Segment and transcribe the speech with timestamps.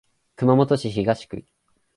[0.35, 1.45] 熊本市東区